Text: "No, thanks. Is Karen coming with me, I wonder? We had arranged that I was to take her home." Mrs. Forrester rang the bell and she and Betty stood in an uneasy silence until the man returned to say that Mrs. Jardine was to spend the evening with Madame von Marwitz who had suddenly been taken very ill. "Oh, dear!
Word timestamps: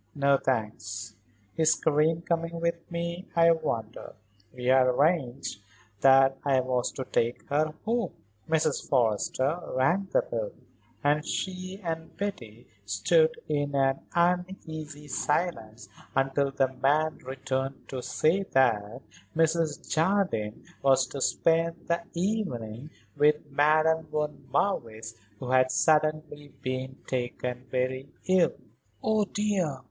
"No, 0.15 0.37
thanks. 0.43 1.13
Is 1.57 1.75
Karen 1.75 2.23
coming 2.23 2.59
with 2.59 2.89
me, 2.89 3.27
I 3.35 3.51
wonder? 3.51 4.15
We 4.51 4.65
had 4.65 4.87
arranged 4.87 5.61
that 5.99 6.39
I 6.43 6.59
was 6.61 6.91
to 6.93 7.05
take 7.05 7.47
her 7.49 7.75
home." 7.85 8.11
Mrs. 8.49 8.89
Forrester 8.89 9.59
rang 9.75 10.07
the 10.11 10.23
bell 10.23 10.53
and 11.03 11.23
she 11.23 11.79
and 11.83 12.17
Betty 12.17 12.65
stood 12.83 13.35
in 13.47 13.75
an 13.75 13.99
uneasy 14.15 15.07
silence 15.07 15.87
until 16.15 16.49
the 16.49 16.73
man 16.73 17.19
returned 17.19 17.87
to 17.89 18.01
say 18.01 18.41
that 18.41 19.03
Mrs. 19.35 19.87
Jardine 19.87 20.65
was 20.81 21.05
to 21.09 21.21
spend 21.21 21.85
the 21.87 22.01
evening 22.15 22.89
with 23.15 23.51
Madame 23.51 24.07
von 24.07 24.47
Marwitz 24.51 25.13
who 25.37 25.51
had 25.51 25.69
suddenly 25.69 26.51
been 26.63 26.95
taken 27.05 27.67
very 27.69 28.09
ill. 28.25 28.53
"Oh, 29.03 29.25
dear! 29.25 29.77